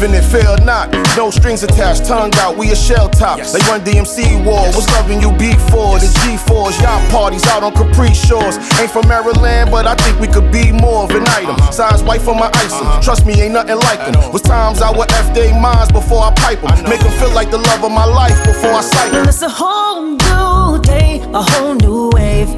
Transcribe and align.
Still 0.00 0.10
believe 0.10 0.24
it, 0.24 0.26
fail 0.26 0.56
not. 0.64 0.90
No 1.16 1.30
strings 1.30 1.62
attached, 1.62 2.06
tongue 2.06 2.32
out, 2.36 2.56
we 2.56 2.70
a 2.70 2.76
shell 2.76 3.08
top. 3.08 3.38
Yes. 3.38 3.52
They 3.52 3.60
run 3.70 3.80
DMC 3.80 4.44
war, 4.44 4.66
was 4.74 4.88
loving 4.90 5.20
you 5.20 5.32
before. 5.32 5.98
The 5.98 6.06
G4s, 6.06 6.80
yacht 6.82 7.10
parties 7.10 7.46
out 7.48 7.62
on 7.62 7.72
Capri 7.72 8.14
Shores. 8.14 8.56
Ain't 8.78 8.90
from 8.90 9.08
Maryland, 9.08 9.70
but 9.70 9.86
I 9.86 9.94
think 9.94 10.18
we 10.20 10.28
could 10.28 10.50
be 10.52 10.72
more 10.72 11.04
of 11.04 11.10
an 11.10 11.26
item. 11.28 11.56
Size 11.72 12.02
white 12.02 12.22
for 12.22 12.34
my 12.34 12.50
ice 12.54 12.72
'em. 12.72 13.02
Trust 13.02 13.26
me, 13.26 13.40
ain't 13.40 13.52
nothing 13.52 13.78
like 13.78 13.98
them. 13.98 14.12
know. 14.12 14.30
Was 14.30 14.42
times 14.42 14.82
I 14.82 14.90
would 14.90 15.10
F 15.12 15.32
they 15.34 15.52
minds 15.52 15.92
before 15.92 16.22
I 16.24 16.30
pipe 16.32 16.60
them. 16.62 16.88
Make 16.88 17.00
them 17.00 17.12
feel 17.20 17.30
like 17.30 17.50
the 17.50 17.58
love 17.58 17.84
of 17.84 17.92
my 17.92 18.04
life 18.04 18.38
before 18.44 18.72
I 18.72 18.82
sight 18.82 19.12
them. 19.12 19.28
It's 19.28 19.42
a 19.42 19.48
whole 19.48 20.02
new 20.02 20.80
day, 20.82 21.22
a 21.32 21.42
whole 21.42 21.74
new 21.74 22.10
wave. 22.14 22.48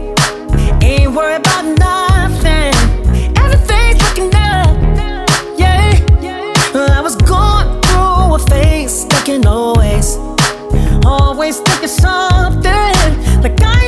Ain't 0.83 1.13
worried 1.15 1.41
about 1.41 1.65
nothing. 1.65 2.02
Stuck 8.89 9.29
in 9.29 9.47
always. 9.47 10.17
Always 11.05 11.61
thinking 11.61 11.89
something. 11.89 13.43
Like 13.43 13.61
I 13.63 13.82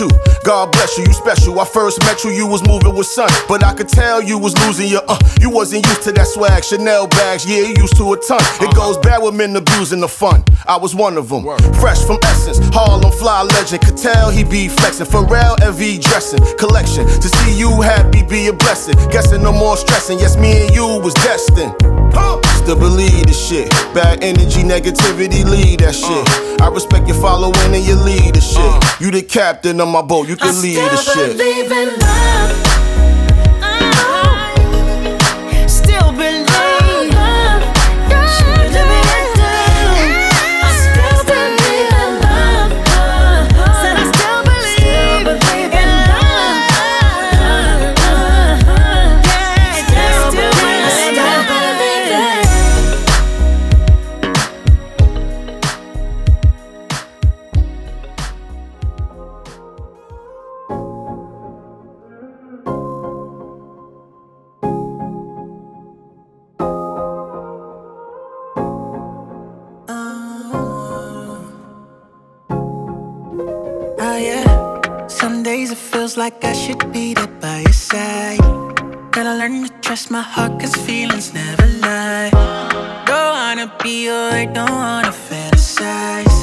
you. 0.00 0.10
God 0.44 0.72
bless 0.72 0.98
you, 0.98 1.04
you 1.04 1.12
special. 1.12 1.58
I 1.60 1.64
first 1.64 2.00
met 2.00 2.24
you, 2.24 2.30
you 2.30 2.46
was 2.46 2.66
moving 2.66 2.94
with 2.94 3.06
sun, 3.06 3.30
but 3.48 3.64
I 3.64 3.74
could 3.74 3.88
tell 3.88 4.22
you 4.22 4.38
was 4.38 4.54
losing 4.66 4.88
your 4.88 5.02
uh. 5.08 5.18
You 5.40 5.50
wasn't 5.50 5.86
used 5.86 6.02
to 6.02 6.12
that 6.12 6.26
swag, 6.26 6.64
Chanel 6.64 7.06
bags, 7.06 7.44
yeah, 7.46 7.60
you 7.60 7.74
used 7.78 7.96
to 7.96 8.12
a 8.12 8.16
ton. 8.16 8.40
It 8.60 8.74
goes 8.74 8.98
bad 8.98 9.22
with 9.22 9.34
men 9.34 9.56
abusing 9.56 10.00
the 10.00 10.08
fun. 10.08 10.44
I 10.66 10.76
was 10.76 10.94
one 10.94 11.16
of 11.16 11.28
them. 11.28 11.44
Fresh 11.80 12.04
from 12.04 12.18
Essence, 12.24 12.58
Harlem 12.72 13.12
fly 13.12 13.42
legend. 13.42 13.82
Could 13.82 13.96
tell 13.96 14.30
he 14.30 14.44
be 14.44 14.68
flexing. 14.68 15.06
Pharrell 15.06 15.56
LV 15.58 16.02
dressing 16.02 16.40
collection. 16.56 17.06
To 17.06 17.28
see 17.28 17.58
you 17.58 17.80
happy 17.80 18.22
be 18.22 18.48
a 18.48 18.52
blessing. 18.52 18.94
Guessing 19.10 19.42
no 19.42 19.52
more 19.52 19.76
stressing. 19.76 20.18
Yes, 20.18 20.36
me 20.36 20.66
and 20.66 20.74
you 20.74 20.86
was 21.00 21.14
destined. 21.14 21.74
Still 22.62 22.78
believe 22.78 23.26
this 23.26 23.48
shit. 23.48 23.70
Bad 23.94 24.22
energy, 24.22 24.62
negativity, 24.62 25.44
lead 25.44 25.80
that 25.80 25.94
shit. 25.94 26.60
I 26.60 26.68
respect 26.68 27.08
your 27.08 27.20
following 27.20 27.74
and 27.74 27.84
your 27.84 27.96
leadership. 27.96 28.62
You 29.00 29.10
the 29.10 29.22
captain 29.22 29.80
of 29.80 29.88
my 29.88 30.02
boat, 30.02 30.28
you 30.28 30.36
I 30.40 30.46
can 30.46 30.62
lead 30.62 30.76
the 30.76 30.96
shit. 30.96 32.71
Like 76.22 76.44
I 76.44 76.52
should 76.52 76.92
be 76.92 77.14
there 77.14 77.34
by 77.42 77.66
your 77.66 77.72
side. 77.72 78.38
Gotta 79.10 79.34
learn 79.40 79.66
to 79.66 79.70
trust 79.82 80.08
my 80.08 80.22
heart, 80.22 80.52
cause 80.60 80.76
feelings 80.86 81.34
never 81.34 81.66
lie. 81.82 82.30
Don't 83.10 83.32
wanna 83.38 83.66
be 83.82 84.04
your, 84.06 84.46
don't 84.54 84.70
wanna 84.70 85.10
fantasize. 85.10 86.36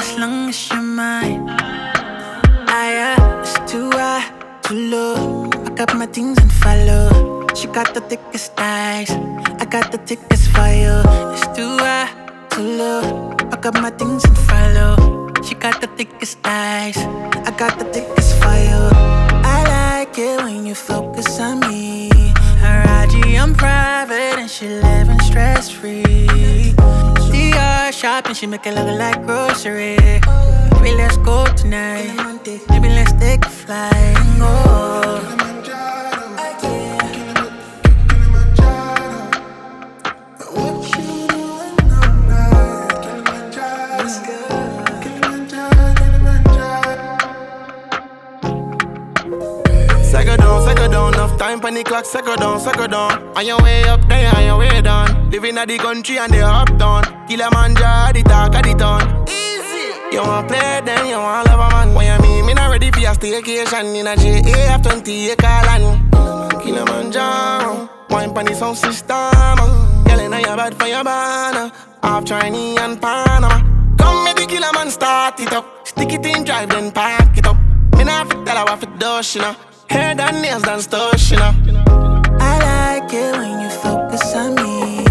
As 0.00 0.10
long 0.16 0.48
as 0.48 0.56
you're 0.70 0.80
mine. 0.80 1.44
Ah 2.76 2.88
yeah, 2.98 3.40
it's 3.42 3.60
too 3.70 3.90
high, 3.92 4.24
too 4.64 4.88
low. 4.88 5.50
Pack 5.66 5.80
up 5.84 5.92
my 6.00 6.06
things 6.06 6.38
and 6.40 6.52
follow. 6.64 7.44
She 7.54 7.66
got 7.76 7.92
the 7.92 8.00
thickest 8.00 8.56
thighs. 8.56 9.10
I 9.62 9.66
got 9.68 9.92
the 9.92 10.00
thickest 10.08 10.48
fire. 10.56 11.04
It's 11.34 11.44
too 11.52 11.76
high, 11.84 12.08
too 12.52 12.68
low. 12.80 13.36
Pack 13.52 13.66
up 13.66 13.74
my 13.84 13.90
things 14.00 14.24
and 14.24 14.38
follow. 14.48 15.19
She 15.42 15.54
got 15.54 15.80
the 15.80 15.86
thickest 15.96 16.38
eyes, 16.44 16.96
I 16.96 17.54
got 17.56 17.78
the 17.78 17.86
thickest 17.86 18.36
fire. 18.40 18.90
I 19.42 19.64
like 19.66 20.18
it 20.18 20.42
when 20.42 20.66
you 20.66 20.74
focus 20.74 21.40
on 21.40 21.60
me. 21.60 22.10
Her 22.60 22.82
IG, 23.02 23.36
I'm 23.36 23.54
private 23.54 24.38
and 24.38 24.50
she 24.50 24.68
living 24.68 25.18
stress 25.20 25.70
free. 25.70 26.74
DR 27.32 27.90
shopping, 27.90 28.34
she 28.34 28.46
make 28.46 28.66
it 28.66 28.74
look 28.74 28.98
like 28.98 29.24
grocery. 29.24 29.96
Maybe 30.74 30.92
let's 30.96 31.16
go 31.18 31.46
tonight. 31.56 32.14
Maybe 32.68 32.88
let's 32.88 33.12
take 33.12 33.44
a 33.44 33.50
flight 33.50 34.16
and 34.18 35.49
Time 51.40 51.58
the 51.58 51.82
clock, 51.82 52.04
second 52.04 52.36
down, 52.36 52.60
second 52.60 52.90
down. 52.90 53.34
On 53.34 53.46
your 53.46 53.62
way 53.62 53.82
up 53.84 54.06
there, 54.10 54.30
on 54.36 54.44
your 54.44 54.58
way 54.58 54.82
down. 54.82 55.30
Living 55.30 55.56
at 55.56 55.68
the 55.68 55.78
country 55.78 56.18
and 56.18 56.30
they 56.30 56.42
up 56.42 56.68
down. 56.76 57.02
Kilimanjaro, 57.26 58.12
the 58.12 58.22
talk 58.24 58.54
of 58.56 58.62
the 58.62 58.74
town. 58.74 59.24
Easy. 59.26 59.88
You 60.12 60.20
want 60.20 60.48
play 60.48 60.82
then, 60.84 61.06
you 61.06 61.16
want 61.16 61.48
love 61.48 61.60
a 61.60 61.72
man. 61.72 61.94
When 61.94 62.04
you 62.04 62.28
mean 62.28 62.44
me 62.44 62.52
not 62.52 62.68
ready 62.68 62.90
for 62.90 63.00
your 63.00 63.14
staycation 63.14 63.96
in 63.96 64.06
a 64.06 64.16
JA 64.16 64.76
20 64.82 65.30
acre 65.30 65.46
land. 65.46 66.62
Kilimanjaro. 66.62 67.88
Wine 68.10 68.34
pon 68.34 68.44
the 68.44 68.54
sound 68.54 68.76
system. 68.76 69.16
Girl, 70.04 70.28
know 70.28 70.36
you 70.36 70.44
bad 70.44 70.74
for 70.74 70.88
your 70.88 71.02
banner. 71.02 71.72
Half 72.02 72.26
Chinese 72.26 72.78
and 72.80 73.00
Panama. 73.00 73.62
Come 73.96 74.24
make 74.24 74.36
the 74.36 74.44
killer 74.46 74.74
man 74.74 74.90
start 74.90 75.40
it 75.40 75.54
up. 75.54 75.88
Stick 75.88 76.12
it 76.12 76.26
in, 76.26 76.44
drive, 76.44 76.68
then 76.68 76.92
pack 76.92 77.38
it 77.38 77.46
up. 77.46 77.56
Me 77.96 78.04
not 78.04 78.28
fit 78.28 78.44
tell 78.44 78.58
her 78.58 78.64
what 78.64 78.80
fit 78.80 78.98
do, 78.98 79.38
you 79.38 79.40
know. 79.40 79.56
Hair 79.90 80.14
done, 80.14 80.40
nails 80.40 80.62
done, 80.62 80.80
stuff, 80.80 81.18
you 81.30 81.36
know. 81.36 81.52
I 82.38 82.52
like 82.70 83.12
it 83.12 83.36
when 83.36 83.60
you 83.60 83.68
focus 83.68 84.34
on 84.36 84.54
me. 84.54 85.02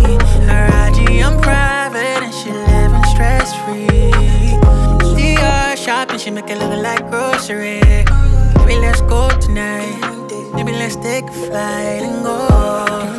Her 0.47 0.67
IG, 0.87 1.21
I'm 1.21 1.37
private 1.41 2.23
and 2.23 2.33
she 2.33 2.49
living 2.49 3.03
stress 3.11 3.53
free. 3.65 4.11
DR 5.17 5.75
shopping, 5.75 6.17
she 6.17 6.31
make 6.31 6.49
it 6.49 6.57
look 6.59 6.81
like 6.81 7.09
grocery. 7.11 7.81
Maybe 8.55 8.79
let's 8.79 9.01
go 9.01 9.27
tonight. 9.41 9.99
Maybe 10.53 10.71
let's 10.71 10.95
take 10.95 11.25
a 11.25 11.31
flight 11.31 12.01
and 12.01 12.23
go. 12.23 13.18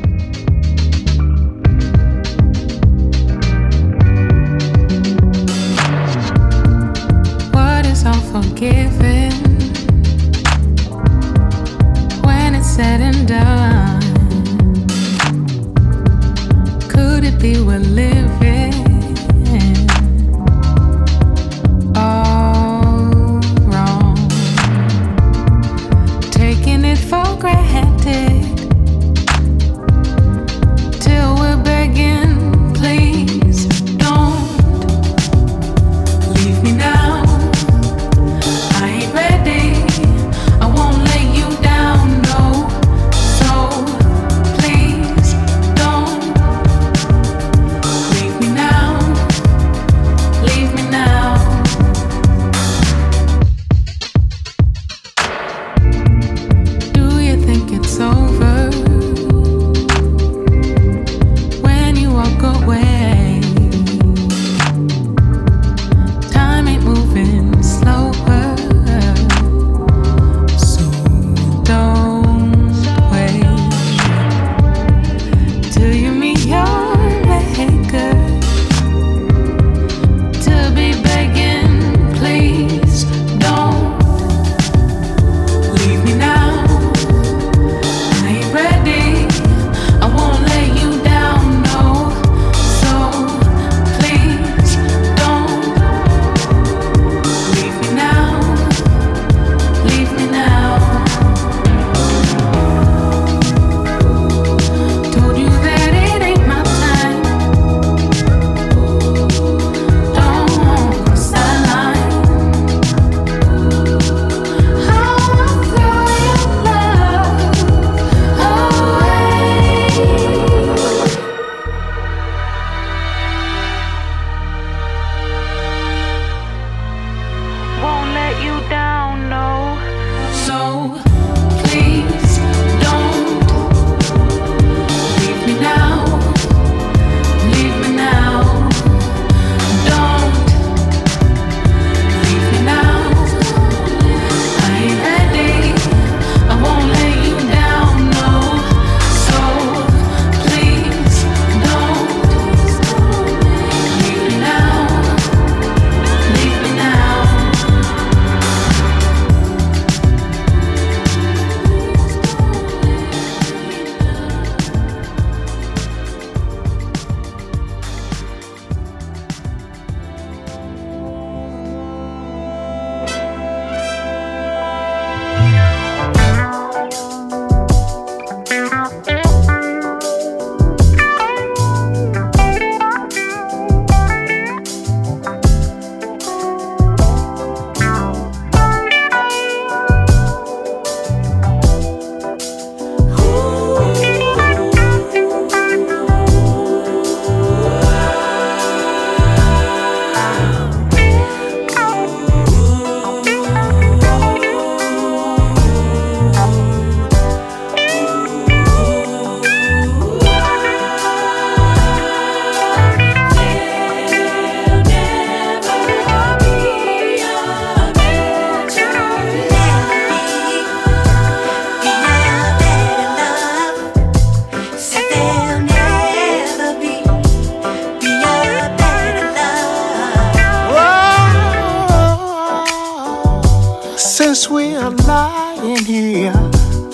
since 234.23 234.47
we 234.51 234.75
are 234.75 234.91
lying 234.91 235.83
here 235.83 236.31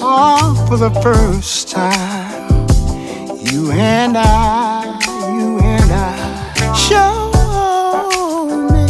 all 0.02 0.56
for 0.66 0.78
the 0.78 0.90
first 1.02 1.68
time. 1.68 2.66
You 3.52 3.70
and 3.72 4.18
I, 4.18 4.98
you 5.36 5.60
and 5.60 5.92
I, 5.92 6.74
show 6.88 7.12
me 8.72 8.88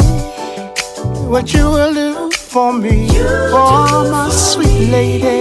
what 1.26 1.52
you 1.52 1.64
will 1.68 1.92
do 1.92 2.30
for 2.30 2.72
me, 2.72 3.08
oh 3.10 4.08
my 4.08 4.30
sweet 4.30 4.88
lady, 4.88 5.38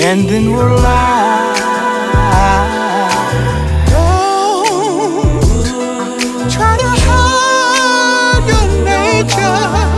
and 0.00 0.28
then 0.28 0.52
we'll 0.52 0.76
lie. 0.76 1.58
Try 6.54 6.76
to 6.82 6.90
hide 7.06 8.46
your 8.52 8.66
nature. 8.84 9.91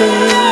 nothing. 0.00 0.49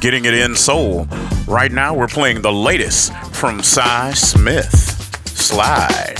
Getting 0.00 0.24
It 0.24 0.32
In 0.32 0.54
Soul. 0.56 1.06
Right 1.46 1.70
now, 1.70 1.92
we're 1.92 2.08
playing 2.08 2.40
the 2.40 2.50
latest 2.50 3.12
from 3.32 3.62
Sy 3.62 4.12
Smith. 4.14 4.72
Slide. 5.26 6.19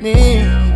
me. 0.00 0.75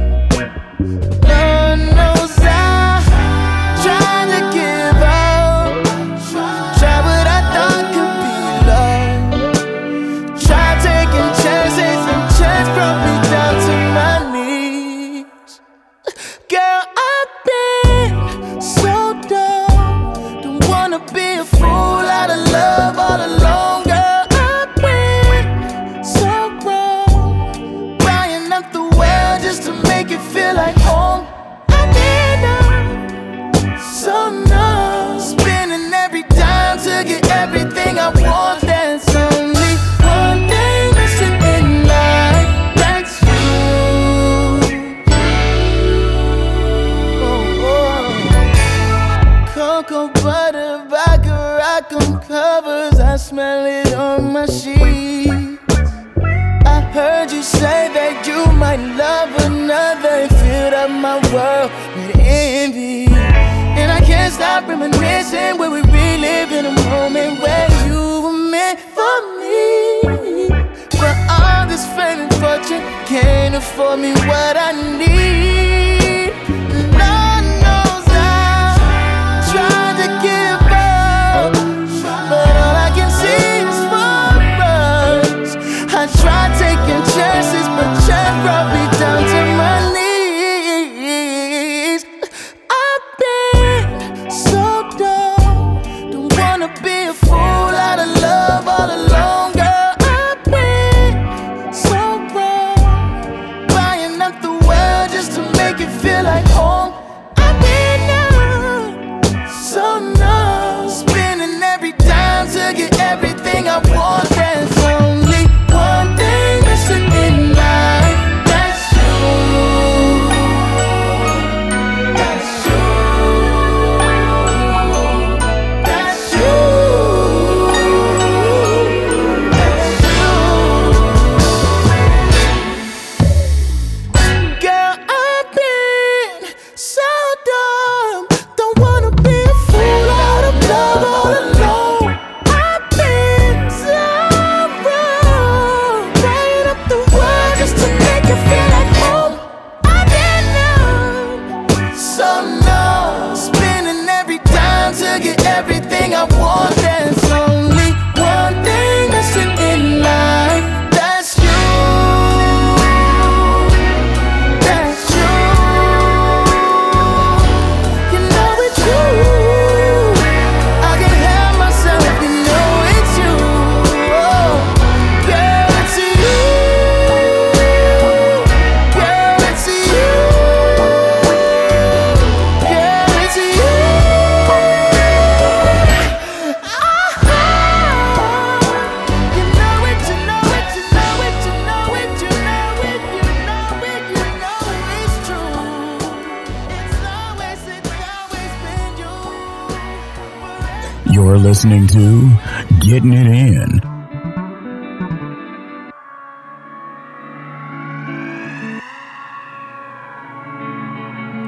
listening 201.60 201.86
to 201.86 202.32
Getting 202.78 203.12
It 203.12 203.26
In. 203.26 203.80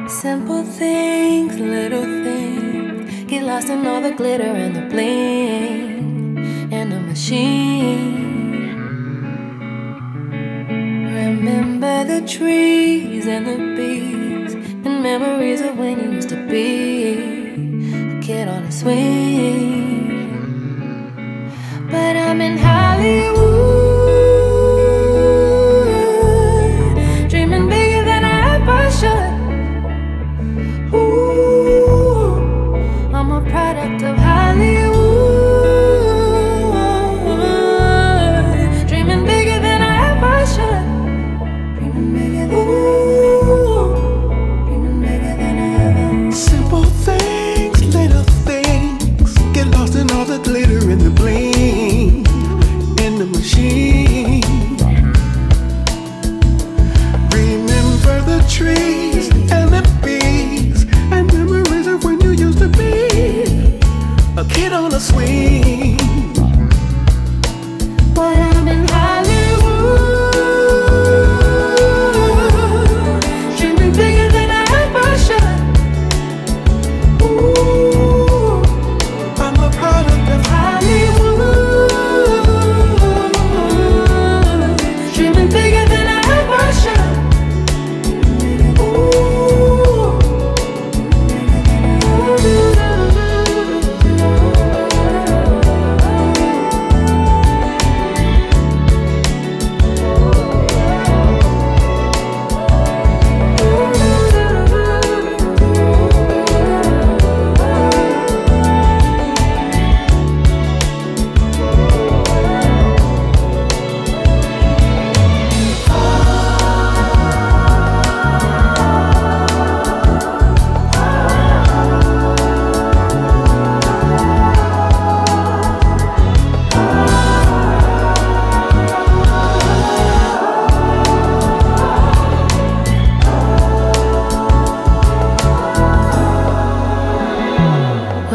Simple 0.07 0.65
things, 0.65 1.59
little 1.59 2.03
things, 2.03 3.25
get 3.25 3.45
lost 3.45 3.71
in 3.71 3.87
all 3.87 4.03
the 4.03 4.11
glitter 4.11 4.43
and 4.43 4.77
the 4.77 4.83
bling 4.83 6.39
and 6.71 6.93
the 6.93 7.01
machine. 7.01 8.77
Remember 11.25 12.05
the 12.05 12.21
trees 12.29 13.27
and 13.27 13.47
the 13.47 13.57
bees 13.77 14.53
and 14.53 15.03
memories 15.03 15.63
of 15.63 15.79
when 15.79 15.99
you 16.05 16.13
used 16.13 16.29
to 16.29 16.47
be 16.49 17.15
a 17.95 18.21
kid 18.21 18.49
on 18.49 18.65
a 18.65 18.73
swing 18.73 19.72
coming 22.33 22.57
high. 22.57 22.82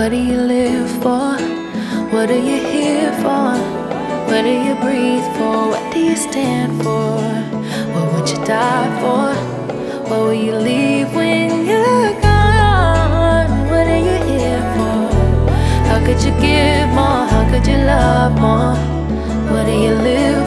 What 0.07 0.13
do 0.13 0.23
you 0.23 0.39
live 0.39 0.89
for? 1.03 1.35
What 2.13 2.31
are 2.31 2.43
you 2.49 2.59
here 2.71 3.11
for? 3.19 3.51
What 4.29 4.43
do 4.43 4.53
you 4.67 4.73
breathe 4.75 5.27
for? 5.35 5.67
What 5.71 5.93
do 5.93 5.99
you 5.99 6.15
stand 6.15 6.81
for? 6.81 7.19
What 7.91 8.13
would 8.13 8.29
you 8.29 8.37
die 8.45 8.89
for? 9.01 9.35
What 10.07 10.19
will 10.21 10.33
you 10.33 10.55
leave 10.55 11.13
when 11.13 11.67
you're 11.67 12.13
gone? 12.21 13.51
What 13.67 13.85
are 13.95 14.03
you 14.09 14.17
here 14.31 14.63
for? 14.75 15.11
How 15.89 15.99
could 16.05 16.23
you 16.23 16.31
give 16.39 16.87
more? 16.95 17.27
How 17.27 17.43
could 17.51 17.67
you 17.67 17.75
love 17.75 18.31
more? 18.39 18.75
What 19.51 19.65
do 19.65 19.73
you 19.73 19.91
live 19.91 20.46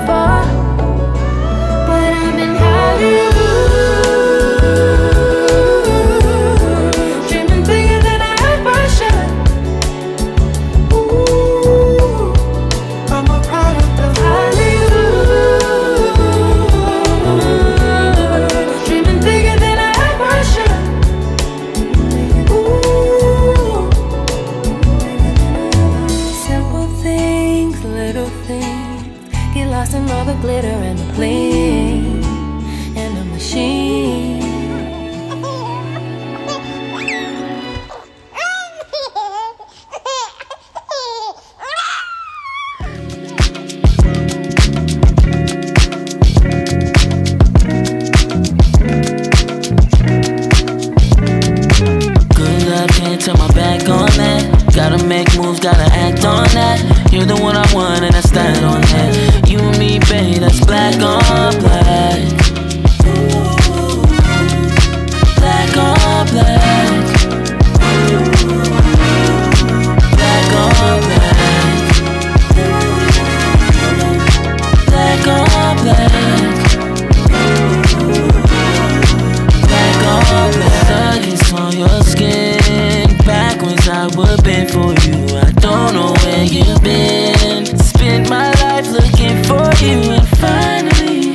don't 85.92 86.02
know 86.02 86.12
where 86.24 86.44
you've 86.44 86.82
been. 86.82 87.66
Spent 87.78 88.28
my 88.28 88.52
life 88.62 88.86
looking 88.88 89.42
for 89.44 89.66
you, 89.82 89.98
and 90.14 90.28
finally, 90.38 91.34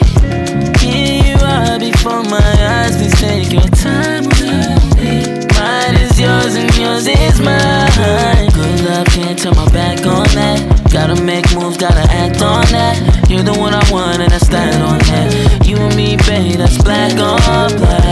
here 0.80 1.24
you 1.24 1.36
are 1.44 1.80
before 1.80 2.24
my 2.24 2.54
eyes. 2.60 2.96
Please 2.98 3.20
take 3.20 3.52
your 3.52 3.70
time 3.70 4.24
with 4.26 4.96
me. 4.98 5.46
Mine 5.58 5.96
is 5.96 6.20
yours, 6.20 6.56
and 6.56 6.74
yours 6.78 7.08
is 7.08 7.42
mine. 7.42 8.50
Good 8.52 8.82
love, 8.86 9.08
can't 9.08 9.38
turn 9.38 9.56
my 9.56 9.70
back 9.72 10.06
on 10.06 10.28
that. 10.36 10.90
Gotta 10.92 11.22
make 11.22 11.54
moves, 11.54 11.78
gotta 11.78 12.06
act 12.12 12.42
on 12.42 12.66
that. 12.72 13.30
You're 13.30 13.44
the 13.44 13.54
one 13.54 13.74
I 13.74 13.84
want, 13.92 14.22
and 14.22 14.32
I 14.32 14.38
stand 14.38 14.82
on 14.84 15.00
that. 15.00 15.66
You 15.68 15.78
and 15.78 15.96
me, 15.96 16.16
babe, 16.28 16.58
that's 16.58 16.82
black 16.82 17.12
on 17.20 17.76
black. 17.76 17.76
Black 17.78 18.05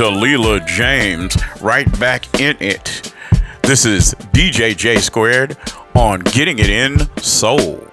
to 0.00 0.06
Leela 0.06 0.66
James 0.66 1.36
right 1.60 1.86
back 2.00 2.40
in 2.40 2.56
it. 2.58 3.12
This 3.62 3.84
is 3.84 4.14
DJ 4.32 4.74
J 4.74 4.96
Squared 4.96 5.58
on 5.94 6.20
Getting 6.20 6.58
It 6.58 6.70
In 6.70 7.00
Soul. 7.18 7.86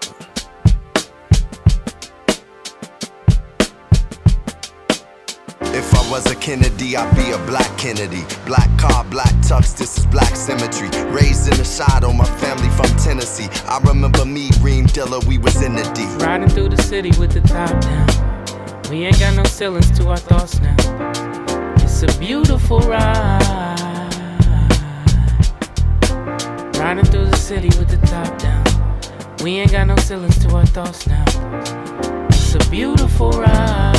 If 5.59 5.93
I 5.93 6.09
was 6.09 6.31
a 6.31 6.35
Kennedy, 6.37 6.95
I'd 6.95 7.13
be 7.13 7.31
a 7.31 7.37
black 7.45 7.77
Kennedy. 7.77 8.23
Black 8.45 8.69
car, 8.79 9.03
black 9.03 9.33
tux, 9.43 9.77
this 9.77 9.97
is 9.97 10.05
black 10.05 10.33
symmetry. 10.33 10.87
Raised 11.11 11.51
in 11.51 11.57
the 11.57 11.65
shadow, 11.65 12.13
my 12.13 12.23
family 12.37 12.69
from 12.69 12.87
Tennessee. 12.97 13.49
I 13.65 13.79
remember 13.79 14.23
me, 14.23 14.49
Reem 14.61 14.85
Dilla, 14.85 15.21
we 15.25 15.39
was 15.39 15.61
in 15.61 15.75
the 15.75 15.83
D. 15.93 16.05
Riding 16.23 16.47
through 16.47 16.69
the 16.69 16.81
city 16.81 17.11
with 17.19 17.33
the 17.33 17.41
top 17.41 17.81
down. 17.81 18.89
We 18.89 19.03
ain't 19.03 19.19
got 19.19 19.35
no 19.35 19.43
ceilings 19.43 19.91
to 19.99 20.07
our 20.07 20.15
thoughts 20.15 20.61
now. 20.61 21.36
It's 21.99 22.15
a 22.15 22.19
beautiful 22.19 22.79
ride. 22.81 23.41
Riding 26.77 27.05
through 27.05 27.25
the 27.25 27.35
city 27.35 27.69
with 27.79 27.89
the 27.89 27.97
top 28.05 28.37
down. 28.37 28.63
We 29.43 29.57
ain't 29.57 29.71
got 29.71 29.87
no 29.87 29.95
ceilings 29.95 30.37
to 30.45 30.55
our 30.55 30.65
thoughts 30.67 31.07
now. 31.07 31.25
It's 32.29 32.53
a 32.53 32.69
beautiful 32.69 33.31
ride. 33.31 33.96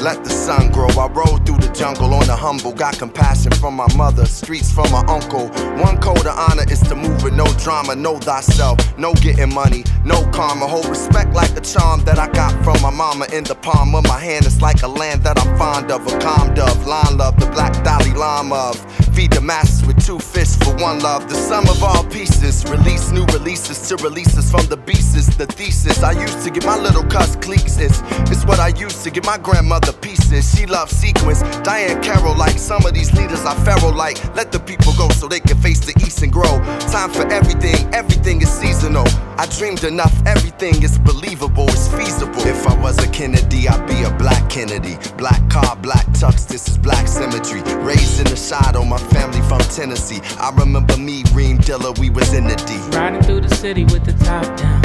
Let 0.00 0.24
the 0.24 0.30
sun 0.30 0.70
grow. 0.70 0.88
I 0.88 1.08
rode 1.08 1.44
through 1.44 1.58
the 1.58 1.70
jungle 1.74 2.14
on 2.14 2.26
the 2.26 2.34
humble. 2.34 2.72
Got 2.72 2.98
compassion 2.98 3.52
from 3.52 3.74
my 3.74 3.86
mother, 3.96 4.24
streets 4.24 4.72
from 4.72 4.90
my 4.90 5.04
uncle. 5.06 5.48
One 5.76 5.98
code 6.00 6.26
of 6.26 6.38
honor 6.38 6.64
is 6.70 6.80
to 6.88 6.96
move 6.96 7.22
with 7.22 7.34
no 7.34 7.44
drama. 7.58 7.94
Know 7.94 8.18
thyself, 8.18 8.78
no 8.96 9.12
getting 9.14 9.52
money, 9.52 9.84
no 10.04 10.24
karma. 10.32 10.66
Hold 10.66 10.86
respect 10.86 11.34
like 11.34 11.54
a 11.54 11.60
charm 11.60 12.02
that 12.04 12.18
I 12.18 12.28
got 12.28 12.52
from 12.64 12.80
my 12.80 12.90
mama 12.90 13.26
in 13.30 13.44
the 13.44 13.54
palm 13.54 13.94
of 13.94 14.04
my 14.04 14.18
hand. 14.18 14.46
It's 14.46 14.62
like 14.62 14.82
a 14.82 14.88
land 14.88 15.22
that 15.24 15.38
I'm 15.38 15.58
fond 15.58 15.90
of. 15.92 16.06
A 16.06 16.18
calm 16.18 16.54
dove, 16.54 16.86
line 16.86 17.18
love, 17.18 17.38
the 17.38 17.46
black 17.46 17.72
Dalai 17.84 18.14
Lama 18.14 18.72
of. 18.72 18.99
Feed 19.14 19.32
the 19.32 19.40
masses 19.40 19.86
with 19.86 20.04
two 20.04 20.18
fists 20.18 20.56
for 20.64 20.74
one 20.76 21.00
love. 21.00 21.28
The 21.28 21.34
sum 21.34 21.68
of 21.68 21.82
all 21.82 22.04
pieces. 22.04 22.64
Release 22.70 23.10
new 23.10 23.24
releases 23.26 23.88
to 23.88 23.96
release 23.96 24.36
us 24.38 24.50
from 24.50 24.66
the 24.66 24.76
beasts. 24.76 25.36
The 25.36 25.46
thesis 25.46 26.02
I 26.02 26.12
used 26.12 26.42
to 26.44 26.50
get 26.50 26.64
my 26.64 26.76
little 26.76 27.04
cuss 27.04 27.36
cliques. 27.36 27.78
It's 27.78 28.44
what 28.44 28.60
I 28.60 28.68
used 28.68 29.02
to 29.04 29.10
get 29.10 29.24
my 29.24 29.38
grandmother 29.38 29.92
pieces. 29.92 30.54
She 30.54 30.66
loves 30.66 30.94
sequence. 30.94 31.42
Diahann 31.64 32.02
Carroll, 32.02 32.36
like 32.36 32.58
some 32.58 32.84
of 32.86 32.94
these 32.94 33.12
leaders 33.12 33.44
are 33.44 33.56
feral, 33.64 33.92
like 33.92 34.16
let 34.34 34.52
the 34.52 34.60
people 34.60 34.92
go 34.96 35.08
so 35.10 35.28
they 35.28 35.40
can 35.40 35.58
face 35.58 35.80
the 35.80 35.94
east 36.06 36.22
and 36.22 36.32
grow. 36.32 36.60
Time 36.92 37.10
for 37.10 37.26
everything, 37.32 37.76
everything 37.94 38.40
is 38.40 38.50
seasonal. 38.50 39.06
I 39.38 39.46
dreamed 39.58 39.84
enough, 39.84 40.14
everything 40.26 40.82
is 40.82 40.98
believable, 40.98 41.68
it's 41.68 41.88
feasible. 41.88 42.46
If 42.46 42.66
I 42.66 42.80
was 42.80 42.98
a 42.98 43.08
Kennedy, 43.08 43.68
I'd 43.68 43.86
be 43.86 44.02
a 44.04 44.10
black 44.18 44.48
Kennedy. 44.50 44.96
Black 45.16 45.40
car, 45.50 45.76
black 45.76 46.06
tux, 46.08 46.46
this 46.46 46.68
is 46.68 46.78
black 46.78 47.08
symmetry. 47.08 47.62
Raised 47.82 48.20
in 48.20 48.26
the 48.26 48.36
shadow, 48.36 48.84
my 48.84 48.99
family 49.08 49.40
from 49.42 49.60
Tennessee. 49.60 50.20
I 50.38 50.50
remember 50.56 50.96
me, 50.96 51.24
Reem 51.32 51.58
Dilla, 51.58 51.98
we 51.98 52.10
was 52.10 52.32
in 52.34 52.44
the 52.44 52.56
D. 52.56 52.76
Riding 52.96 53.22
through 53.22 53.42
the 53.42 53.54
city 53.56 53.84
with 53.84 54.04
the 54.04 54.12
top 54.24 54.44
down. 54.56 54.82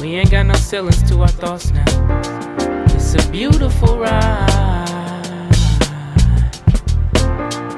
We 0.00 0.14
ain't 0.16 0.30
got 0.30 0.46
no 0.46 0.54
ceilings 0.54 1.02
to 1.10 1.20
our 1.20 1.28
thoughts 1.28 1.70
now. 1.72 1.84
It's 2.94 3.14
a 3.14 3.30
beautiful 3.30 3.98
ride. 3.98 4.86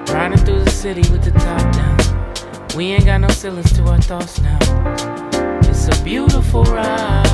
Riding 0.09 0.39
through 0.39 0.65
the 0.65 0.71
city 0.71 1.03
with 1.11 1.25
the 1.25 1.33
top 1.33 1.73
down. 1.73 2.77
We 2.77 2.93
ain't 2.93 3.05
got 3.05 3.19
no 3.19 3.29
ceilings 3.29 3.73
to 3.75 3.83
our 3.85 4.01
thoughts 4.01 4.41
now. 4.41 4.59
It's 5.65 5.89
a 5.89 6.05
beautiful 6.05 6.65
ride. 6.65 7.33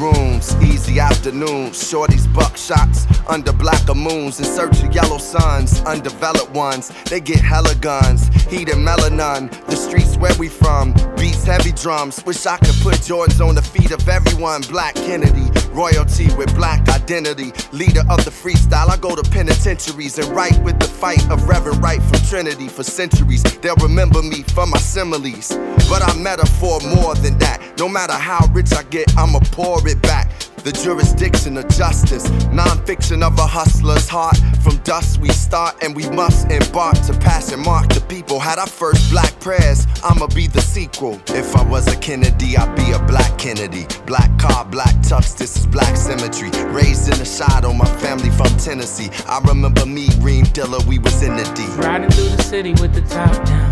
Macaroons, 0.00 0.56
easy 0.62 0.98
afternoons, 0.98 1.76
shorties 1.76 2.26
buckshots 2.32 3.06
under 3.28 3.52
blacker 3.52 3.94
moons 3.94 4.38
in 4.38 4.46
search 4.46 4.82
of 4.82 4.94
yellow 4.94 5.18
suns, 5.18 5.82
undeveloped 5.82 6.52
ones. 6.52 6.90
They 7.04 7.20
get 7.20 7.40
hella 7.40 7.74
guns, 7.74 8.28
heat 8.46 8.70
and 8.70 8.86
melanin. 8.86 9.50
The 9.66 9.76
streets 9.76 10.16
where 10.16 10.34
we 10.38 10.48
from, 10.48 10.94
beats 11.16 11.44
heavy 11.44 11.72
drums. 11.72 12.24
Wish 12.24 12.46
I 12.46 12.56
could 12.56 12.76
put 12.80 12.94
Jordans 12.94 13.46
on 13.46 13.54
the 13.54 13.62
feet 13.62 13.90
of 13.90 14.08
everyone. 14.08 14.62
Black 14.62 14.94
Kennedy, 14.94 15.46
royalty 15.72 16.32
with 16.36 16.54
black 16.54 16.88
identity, 16.88 17.52
leader 17.72 18.02
of 18.10 18.24
the 18.24 18.30
freestyle. 18.30 18.88
I 18.88 18.96
go 18.96 19.14
to 19.14 19.28
penitentiaries 19.30 20.18
and 20.18 20.28
write 20.28 20.58
with 20.62 20.78
the 20.78 20.86
fight 20.86 21.28
of 21.30 21.48
Reverend 21.48 21.82
Wright 21.82 22.02
from 22.02 22.20
Trinity 22.28 22.68
for 22.68 22.82
centuries. 22.82 23.42
They'll 23.60 23.76
remember 23.76 24.22
me 24.22 24.42
for 24.42 24.66
my 24.66 24.78
similes, 24.78 25.56
but 25.88 26.02
I'm 26.02 26.22
metaphor 26.22 26.80
more 26.94 27.14
than 27.14 27.38
that. 27.38 27.78
No 27.78 27.88
matter 27.88 28.12
how 28.12 28.46
rich 28.52 28.72
I 28.72 28.82
get, 28.84 29.06
I'ma 29.16 29.40
pour 29.52 29.86
it 29.88 30.00
back. 30.02 30.30
The 30.62 30.72
jurisdiction 30.72 31.56
of 31.56 31.66
justice, 31.68 32.28
non-fiction 32.52 33.22
of 33.22 33.38
a 33.38 33.46
hustler's 33.46 34.08
heart. 34.08 34.36
From 34.62 34.76
dust 34.78 35.18
we 35.18 35.30
start 35.30 35.82
and 35.82 35.96
we 35.96 36.08
must 36.10 36.50
embark 36.50 37.00
to 37.06 37.14
pass 37.14 37.50
and 37.50 37.62
mark 37.62 37.88
the 37.88 38.02
people. 38.02 38.38
Had 38.38 38.58
our 38.58 38.66
first 38.66 39.10
black 39.10 39.32
prayers, 39.40 39.86
I'ma 40.04 40.26
be 40.26 40.46
the 40.48 40.60
sequel. 40.60 41.18
If 41.28 41.56
I 41.56 41.62
was 41.64 41.86
a 41.86 41.96
Kennedy, 41.96 42.58
I'd 42.58 42.76
be 42.76 42.92
a 42.92 42.98
black 43.06 43.38
Kennedy. 43.38 43.86
Black 44.06 44.30
car, 44.38 44.66
black 44.66 44.94
tux, 44.96 45.36
this 45.36 45.56
is 45.56 45.66
black 45.66 45.96
symmetry. 45.96 46.50
Raised 46.68 47.08
in 47.10 47.18
the 47.18 47.24
shadow, 47.24 47.72
my 47.72 47.86
family 47.98 48.30
from 48.30 48.54
Tennessee. 48.58 49.08
I 49.26 49.40
remember 49.48 49.86
me, 49.86 50.08
Reem 50.18 50.44
Dilla, 50.44 50.84
we 50.84 50.98
was 50.98 51.22
in 51.22 51.36
the 51.36 51.44
D. 51.54 51.64
Riding 51.82 52.10
through 52.10 52.36
the 52.36 52.42
city 52.42 52.72
with 52.74 52.92
the 52.92 53.02
top 53.02 53.32
down. 53.46 53.70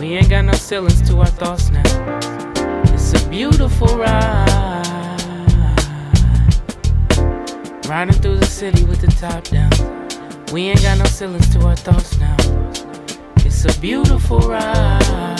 We 0.00 0.16
ain't 0.16 0.28
got 0.28 0.44
no 0.44 0.54
ceilings 0.54 1.08
to 1.08 1.20
our 1.20 1.26
thoughts 1.26 1.70
now. 1.70 1.82
It's 2.92 3.12
a 3.12 3.28
beautiful 3.28 3.96
ride. 3.96 4.79
Riding 7.90 8.14
through 8.14 8.36
the 8.36 8.46
city 8.46 8.84
with 8.84 9.00
the 9.00 9.08
top 9.08 9.42
down. 9.48 9.68
We 10.52 10.68
ain't 10.68 10.80
got 10.80 10.98
no 10.98 11.06
ceilings 11.06 11.52
to 11.54 11.66
our 11.66 11.74
thoughts 11.74 12.20
now. 12.20 12.36
It's 13.38 13.64
a 13.64 13.80
beautiful 13.80 14.38
ride. 14.38 15.39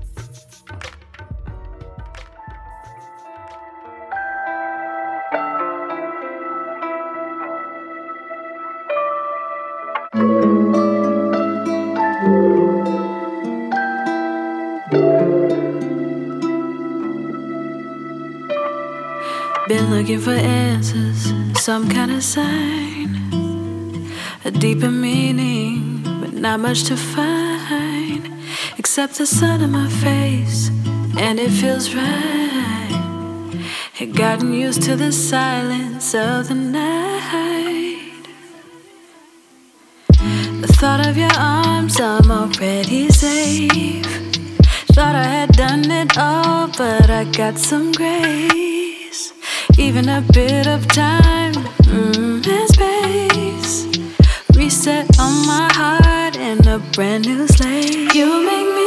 Looking 20.01 20.19
for 20.19 20.31
answers, 20.31 21.31
some 21.61 21.87
kind 21.87 22.09
of 22.09 22.23
sign, 22.23 23.07
a 24.43 24.49
deeper 24.49 24.89
meaning, 24.89 26.01
but 26.19 26.33
not 26.33 26.59
much 26.59 26.85
to 26.85 26.97
find, 26.97 28.27
except 28.79 29.19
the 29.19 29.27
sun 29.27 29.61
on 29.61 29.69
my 29.69 29.87
face, 29.87 30.69
and 31.19 31.39
it 31.39 31.51
feels 31.51 31.93
right. 31.93 33.61
Had 33.93 34.15
gotten 34.15 34.51
used 34.53 34.81
to 34.87 34.95
the 34.95 35.11
silence 35.11 36.15
of 36.15 36.47
the 36.47 36.55
night. 36.55 38.25
The 40.61 40.73
thought 40.79 41.05
of 41.05 41.15
your 41.15 41.35
arms, 41.37 41.99
I'm 42.01 42.31
already 42.31 43.07
safe. 43.09 44.03
Thought 44.95 45.15
I 45.15 45.27
had 45.37 45.51
done 45.51 45.91
it 45.91 46.17
all, 46.17 46.69
but 46.69 47.11
I 47.11 47.25
got 47.25 47.59
some 47.59 47.91
grace. 47.91 48.70
Even 49.81 50.09
a 50.09 50.21
bit 50.21 50.67
of 50.67 50.87
time 50.87 51.53
mm, 51.89 52.47
and 52.47 52.69
space. 52.69 53.87
Reset 54.55 55.07
on 55.19 55.33
my 55.47 55.69
heart 55.73 56.37
and 56.37 56.65
a 56.67 56.77
brand 56.93 57.25
new 57.25 57.47
slate. 57.47 58.13
You 58.13 58.45
make 58.45 58.75
me 58.75 58.80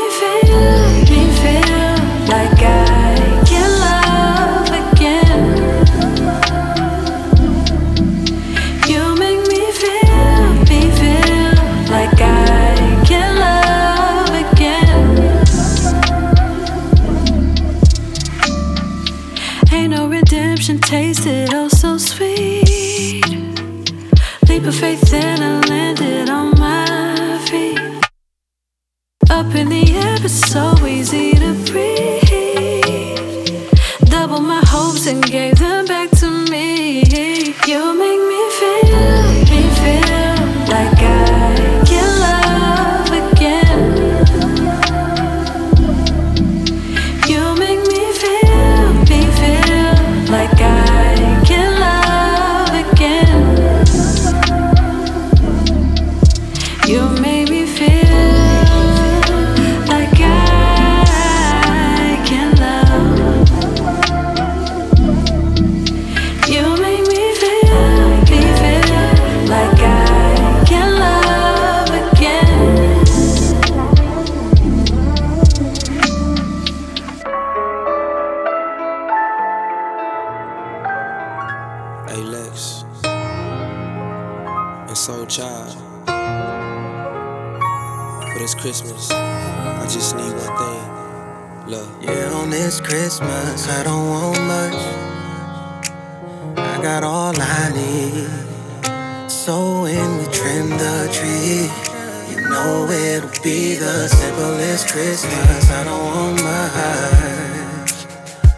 Christmas. 104.94 105.70
I 105.72 105.82
don't 105.82 106.04
want 106.04 106.42
much. 106.44 108.06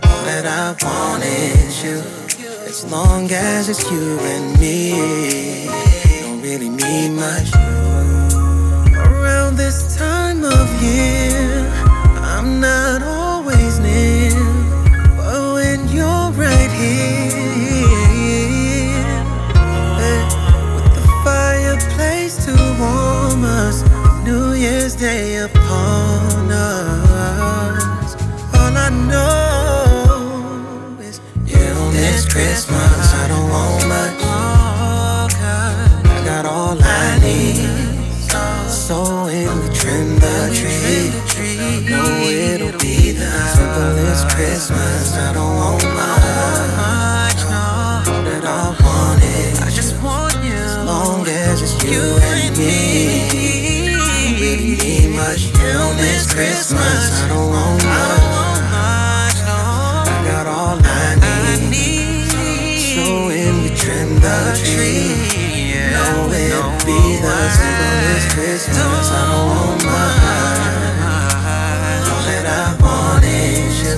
All 0.05 0.23
that 0.29 0.45
I 0.45 0.77
want 0.85 1.25
is 1.25 1.83
you. 1.83 2.03
As 2.69 2.85
long 2.93 3.31
as 3.33 3.71
it's 3.71 3.91
you 3.91 4.19
and 4.21 4.61
me, 4.61 5.65
don't 6.21 6.43
really 6.43 6.69
need 6.69 7.13
much. 7.17 7.49
Around 8.95 9.57
this 9.57 9.97
time 9.97 10.45
of 10.45 10.83
year, 10.83 11.36
Christmas. 56.37 57.23
I 57.23 57.29
don't 57.29 57.49
want 57.49 57.83
much. 57.83 59.41
I 59.41 60.05
got 60.29 60.47
all 60.47 60.77
I 60.85 61.57
need. 61.71 62.77
So 62.77 63.25
when 63.29 63.63
we 63.63 63.71
trim 63.75 64.21
the 64.21 64.53
tree, 64.53 65.17
know 65.97 66.29
it'll 66.29 66.77
be 66.85 67.01
the 67.25 67.39
simplest 67.57 68.29
Christmas. 68.37 69.09
I 69.09 69.25
don't 69.33 69.49
want 69.49 69.81
much. 69.89 70.45
All 72.13 72.23
that 72.29 72.45
I 72.45 72.77
want 72.85 73.25
is 73.25 73.81
you. 73.81 73.97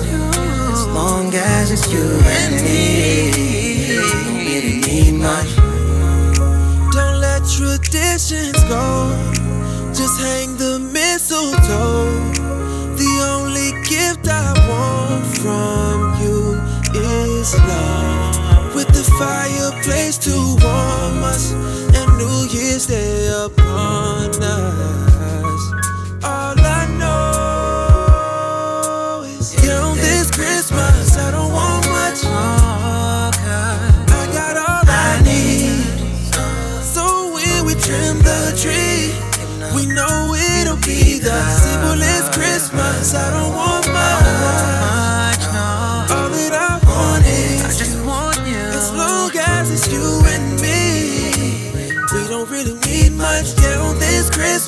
As 0.71 0.87
long 0.87 1.35
as 1.35 1.71
it's 1.71 1.91
you 1.91 2.07
and 2.23 2.55
me, 2.63 3.99
don't 3.99 4.39
really 4.47 4.79
need 4.79 5.15
much. 5.19 5.49
Don't 6.95 7.19
let 7.19 7.43
traditions 7.43 8.58
New 22.89 23.18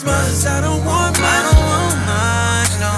Christmas. 0.01 0.47
I 0.47 0.61
don't 0.61 0.83
want 0.83 1.19
mine. 1.19 1.29
I 1.29 1.41
don't 1.45 1.63
want 1.69 1.95
mine. 2.09 2.73
No. 2.81 2.89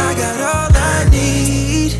I 0.00 0.14
got 0.16 0.40
all 0.40 0.70
I 0.72 1.08
need. 1.10 1.90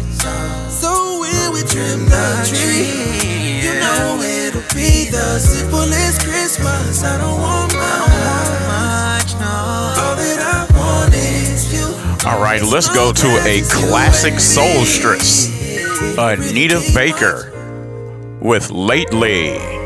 So 0.70 1.20
we 1.52 1.60
trim 1.60 2.06
the 2.06 2.40
tree, 2.48 3.60
you 3.60 3.74
know 3.80 4.18
it'll 4.22 4.62
be 4.74 5.10
the 5.10 5.38
simplest 5.38 6.22
Christmas. 6.22 7.04
I 7.04 7.18
don't 7.18 7.40
want 7.40 7.66
All 12.26 12.42
right, 12.42 12.60
let's 12.60 12.88
go 12.88 13.12
to 13.12 13.26
a 13.46 13.60
classic 13.70 14.34
soulstress, 14.34 15.48
Anita 16.18 16.82
Baker, 16.92 17.52
with 18.40 18.70
Lately. 18.70 19.85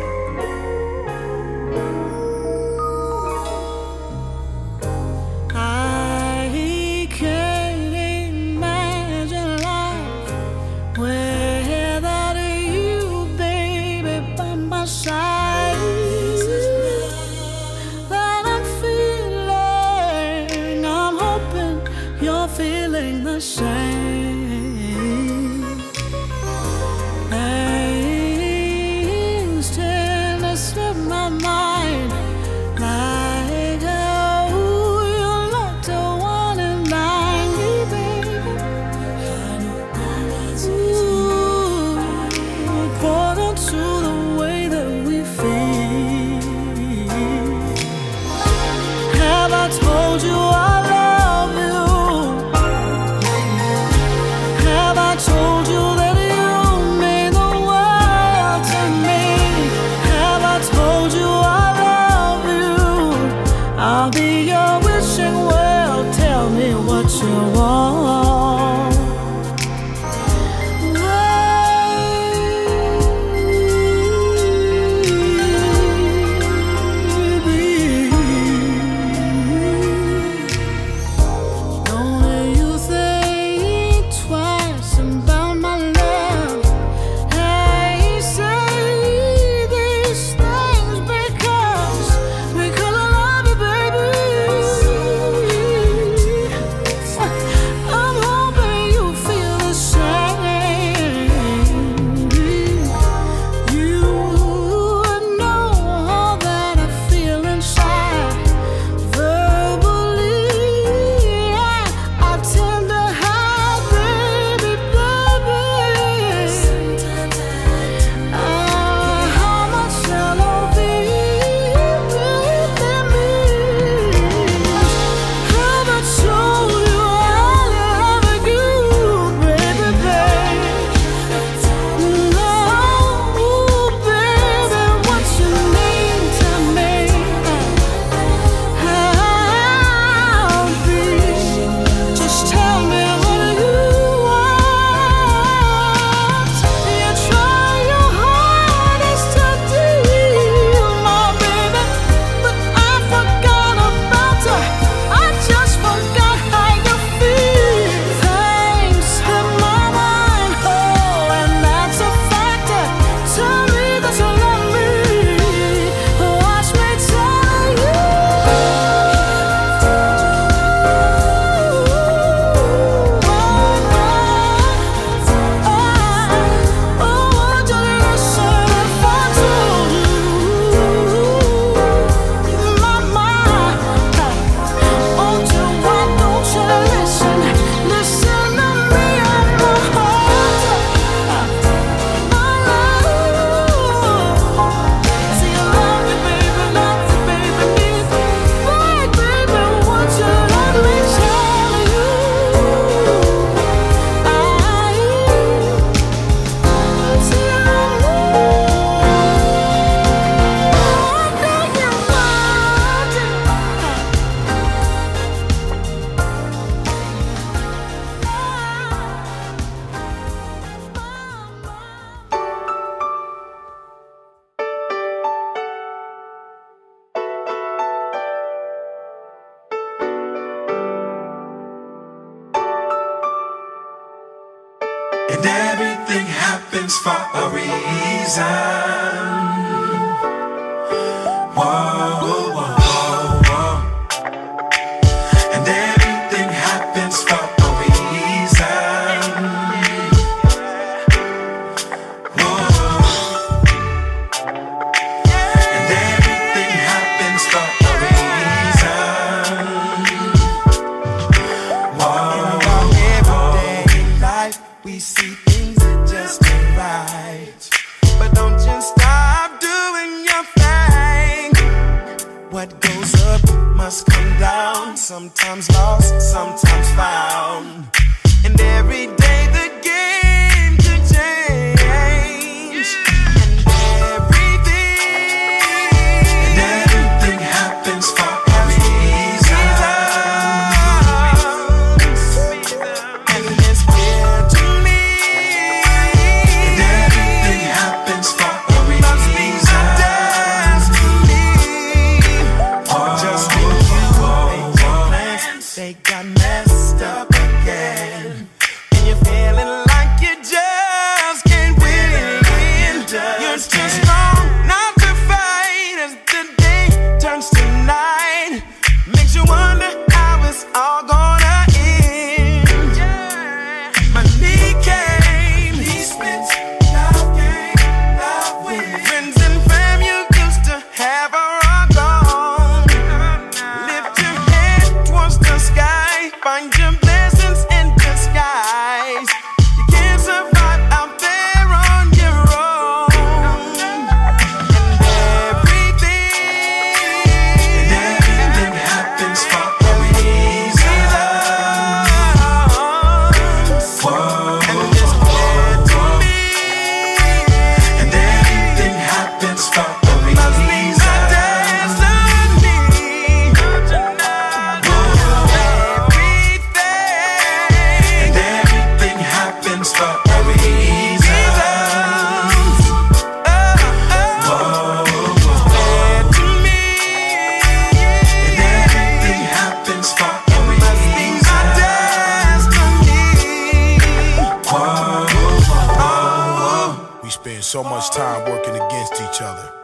Much 388.01 388.17
time 388.17 388.51
working 388.51 388.75
against 388.77 389.13
each 389.13 389.43
other 389.43 389.75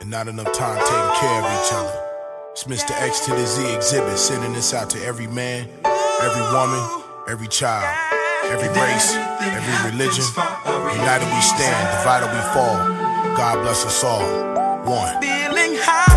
and 0.00 0.08
not 0.08 0.28
enough 0.28 0.52
time 0.52 0.78
taking 0.78 1.14
care 1.18 1.42
of 1.42 1.66
each 1.66 1.72
other. 1.72 2.06
It's 2.52 2.62
Mr. 2.64 2.92
X 3.02 3.26
to 3.26 3.32
the 3.32 3.44
Z 3.44 3.62
Xzibit 3.62 4.16
sending 4.16 4.52
this 4.52 4.72
out 4.72 4.90
to 4.90 5.04
every 5.04 5.26
man, 5.26 5.68
every 6.22 6.42
woman, 6.54 7.02
every 7.28 7.48
child, 7.48 7.82
every 8.44 8.68
race, 8.80 9.14
every 9.40 9.90
religion. 9.90 10.24
United 10.64 11.26
we 11.34 11.40
stand, 11.40 11.98
divided 11.98 12.30
we 12.30 12.42
fall. 12.54 12.78
God 13.36 13.60
bless 13.64 13.84
us 13.84 14.04
all. 14.04 14.22
One. 14.88 16.13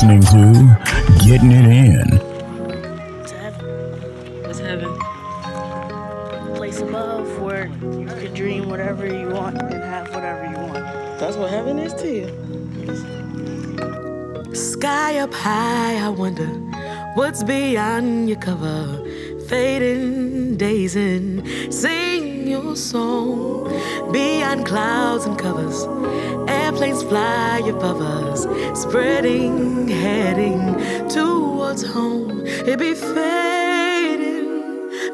Listening 0.00 0.22
to 0.22 0.78
Getting 1.26 1.52
It 1.52 1.66
In. 1.66 2.08
What's 4.42 4.58
heaven? 4.58 4.98
Place 6.54 6.80
above 6.80 7.38
where 7.38 7.66
you 7.66 8.06
could 8.06 8.32
dream 8.32 8.70
whatever 8.70 9.06
you 9.06 9.28
want 9.28 9.58
and 9.58 9.82
have 9.84 10.08
whatever 10.14 10.46
you 10.46 10.56
want. 10.56 10.86
That's 11.18 11.36
what 11.36 11.50
heaven 11.50 11.78
is 11.78 11.92
to 11.94 12.08
you. 12.10 12.28
Sky 14.54 15.18
up 15.18 15.34
high, 15.34 15.98
I 15.98 16.08
wonder 16.08 16.46
what's 17.14 17.44
beyond 17.44 18.30
your 18.30 18.38
cover. 18.38 19.06
Fading 19.48 20.56
days 20.56 20.96
your 22.62 22.76
song 22.76 23.64
beyond 24.12 24.66
clouds 24.66 25.24
and 25.24 25.38
covers. 25.38 25.86
Airplanes 26.48 27.02
fly 27.02 27.62
above 27.66 28.00
us, 28.00 28.46
spreading, 28.80 29.88
heading 29.88 30.76
towards 31.08 31.84
home. 31.84 32.42
It 32.46 32.78
be 32.78 32.94
fading, 32.94 34.46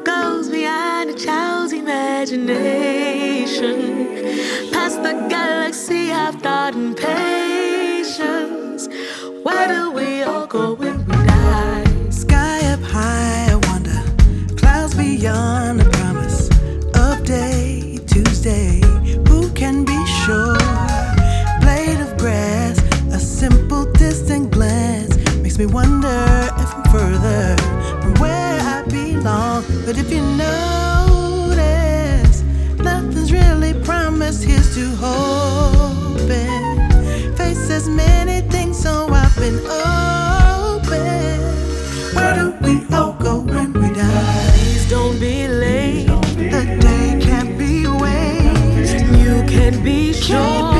goes 0.03 0.49
beyond 0.49 1.09
a 1.11 1.13
child's 1.13 1.73
imagination. 1.73 3.75
Past 4.71 5.01
the 5.03 5.13
galaxy 5.29 6.11
of 6.11 6.41
thought 6.41 6.75
and 6.75 6.95
patience. 6.97 8.87
Where 9.43 9.67
do 9.67 9.91
we 9.91 10.23
all 10.23 10.47
go 10.47 10.73
when 10.73 11.05
we 11.05 11.15
die? 11.25 11.83
Sky 12.09 12.59
up 12.73 12.81
high, 12.81 13.47
I 13.51 13.55
wonder. 13.69 14.03
Clouds 14.55 14.95
beyond 14.95 15.56
makes 25.57 25.69
me 25.69 25.73
wonder 25.73 26.07
if 26.59 26.75
I'm 26.75 26.83
further 26.91 27.55
from 28.01 28.13
where 28.15 28.59
I 28.61 28.83
belong. 28.83 29.63
But 29.85 29.97
if 29.97 30.11
you 30.11 30.21
notice, 30.37 31.63
nothing's 32.77 33.31
really 33.31 33.73
promised. 33.83 34.43
Here's 34.43 34.75
to 34.75 34.89
hoping. 34.99 36.27
Face 37.35 37.69
as 37.71 37.87
many 37.89 38.41
things, 38.49 38.77
so 38.77 39.09
I've 39.09 39.35
been 39.37 39.59
open. 39.65 41.39
Where 42.13 42.35
do 42.35 42.53
we 42.61 42.85
all 42.95 43.13
go 43.13 43.39
when 43.39 43.73
we 43.73 43.89
die? 43.95 44.51
Please 44.53 44.87
don't 44.89 45.19
be 45.19 45.47
late. 45.47 46.07
The 46.07 46.77
day 46.81 47.19
can't 47.19 47.57
be 47.57 47.87
wasted. 47.87 49.07
You 49.17 49.43
can 49.47 49.83
be 49.83 50.13
sure 50.13 50.76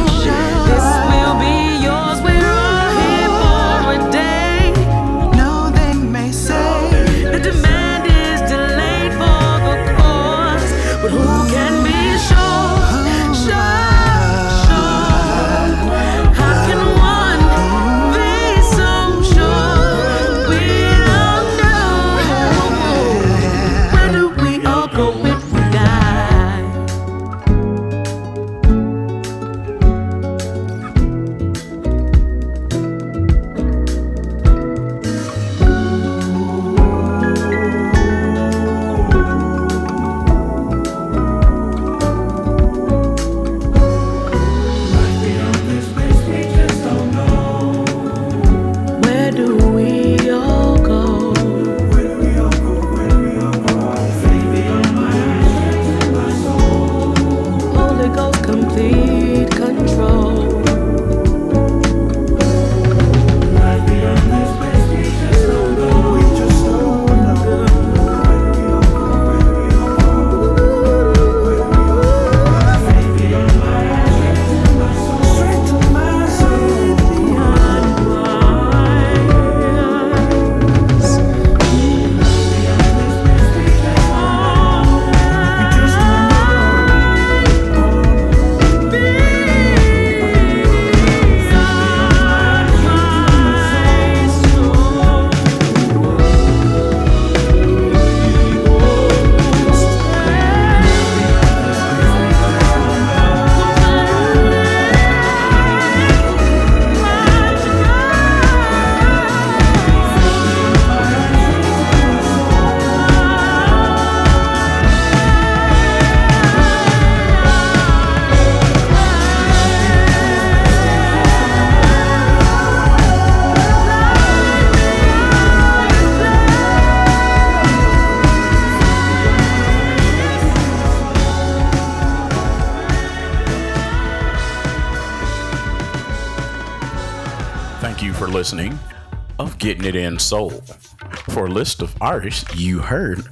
list 141.58 141.82
of 141.82 141.96
artists 142.00 142.56
you 142.56 142.78
heard 142.78 143.28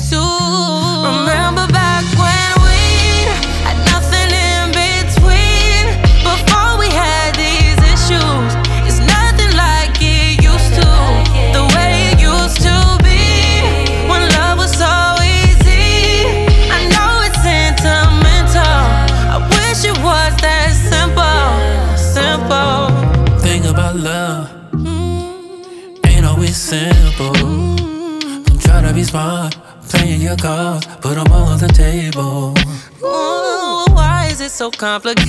smart, 29.08 29.55
playing 29.89 30.22
your 30.22 30.36
cards, 30.36 30.86
put 31.01 31.16
them 31.16 31.28
all 31.32 31.47
on 31.53 31.60
the 31.60 31.68
table. 31.70 32.53
Ooh, 33.01 33.86
why 33.95 34.28
is 34.32 34.41
it 34.41 34.51
so 34.51 34.70
complicated? 34.70 35.26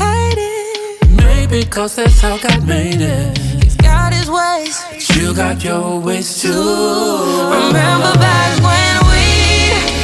Maybe 1.24 1.64
cause 1.64 1.94
that's 1.96 2.20
how 2.20 2.36
God 2.38 2.66
made 2.66 3.00
it. 3.00 3.38
He's 3.62 3.76
got 3.76 4.12
his 4.12 4.28
ways. 4.28 4.76
but 4.90 5.16
You 5.16 5.32
got 5.34 5.62
your 5.62 6.00
ways 6.00 6.42
too. 6.42 6.50
Remember 6.50 8.12
back 8.26 8.52
when 8.68 8.94
we 9.10 9.24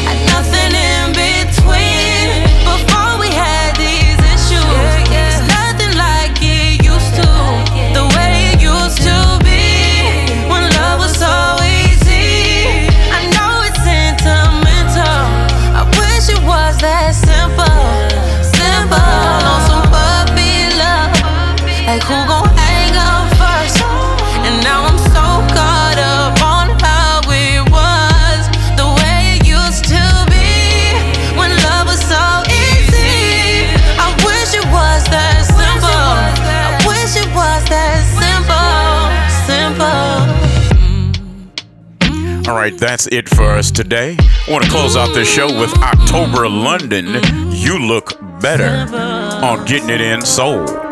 had 0.07 0.21
nothing 0.35 0.73
in 0.89 0.94
right, 42.65 42.79
that's 42.79 43.07
it 43.09 43.29
for 43.29 43.45
us 43.45 43.71
today. 43.71 44.17
I 44.19 44.51
want 44.51 44.65
to 44.65 44.71
close 44.71 44.97
out 44.97 45.13
the 45.13 45.25
show 45.25 45.47
with 45.61 45.71
October 45.83 46.49
London. 46.49 47.09
You 47.53 47.79
look 47.79 48.19
better 48.41 48.87
on 49.45 49.67
Getting 49.67 49.91
It 49.91 50.01
In 50.01 50.23
Soul. 50.23 50.84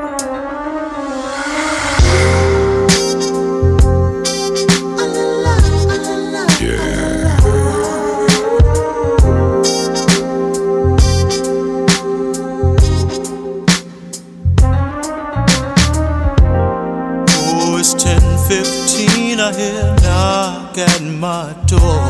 Knock 20.72 20.78
at 20.78 21.02
my 21.02 21.54
door. 21.66 22.02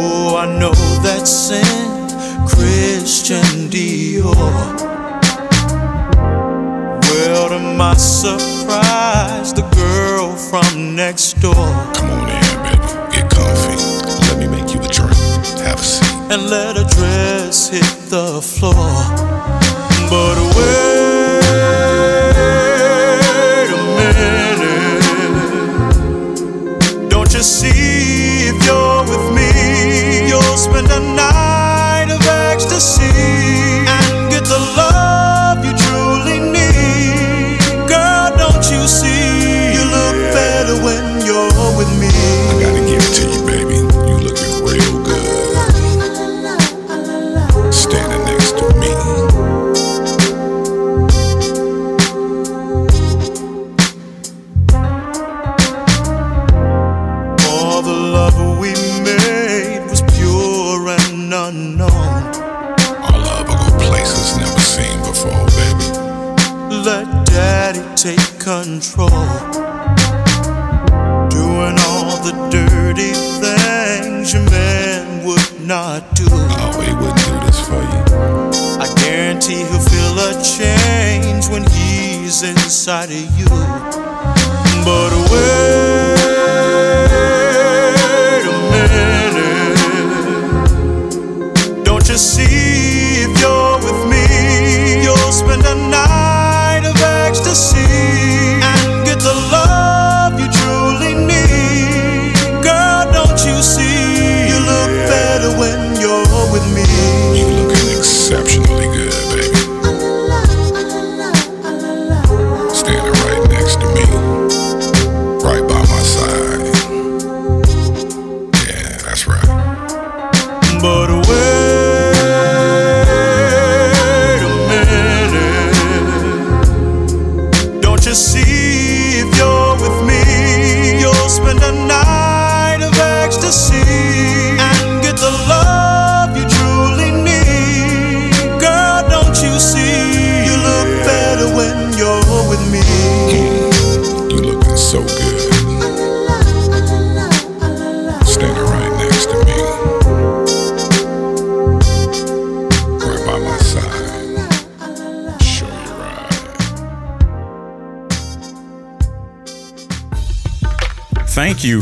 Oh, 0.00 0.36
I 0.38 0.58
know 0.58 0.72
that's 1.02 1.30
Saint 1.30 2.12
Christian 2.48 3.68
Dior. 3.70 4.32
Well, 7.02 7.48
to 7.50 7.58
my 7.58 7.94
surprise, 7.94 9.52
the 9.52 9.62
girl 9.74 10.36
from 10.36 10.94
next 10.94 11.40
door. 11.40 11.54
Come 11.94 12.10
on 12.10 12.28
in, 12.28 12.62
baby. 12.62 12.86
Get 13.12 13.30
comfy. 13.30 13.76
Let 14.28 14.38
me 14.38 14.46
make 14.46 14.72
you 14.72 14.80
a 14.80 14.88
drink. 14.88 15.16
Have 15.64 15.80
a 15.80 15.82
seat. 15.82 16.32
And 16.32 16.48
let 16.50 16.76
her 16.76 16.84
dress 16.84 17.68
hit 17.68 18.10
the 18.10 18.40
floor. 18.40 18.74
But 20.10 20.56
wait 20.56 21.07
control. 68.48 69.10
Doing 71.28 71.76
all 71.84 72.16
the 72.24 72.32
dirty 72.50 73.12
things 73.42 74.32
your 74.32 74.48
man 74.48 75.26
would 75.26 75.66
not 75.66 76.16
do. 76.16 76.24
Oh, 76.32 76.80
he 76.80 76.94
wouldn't 76.94 77.26
do 77.28 77.34
this 77.44 77.60
for 77.68 77.82
you. 77.92 78.02
I 78.80 78.86
guarantee 79.04 79.60
he'll 79.68 79.88
feel 79.92 80.16
a 80.30 80.32
change 80.42 81.48
when 81.48 81.64
he's 81.72 82.42
inside 82.42 83.10
of 83.10 83.38
you. 83.38 83.50
But 84.82 85.12
wait 85.30 85.57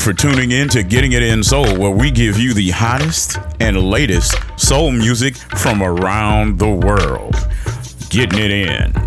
for 0.06 0.12
tuning 0.12 0.52
in 0.52 0.68
to 0.68 0.84
Getting 0.84 1.14
It 1.14 1.22
In 1.24 1.42
Soul, 1.42 1.76
where 1.76 1.90
we 1.90 2.12
give 2.12 2.38
you 2.38 2.54
the 2.54 2.70
hottest 2.70 3.38
and 3.58 3.76
latest 3.76 4.36
soul 4.56 4.92
music 4.92 5.34
from 5.34 5.82
around 5.82 6.60
the 6.60 6.70
world. 6.70 7.34
Getting 8.08 8.38
it 8.38 8.52
in. 8.52 9.05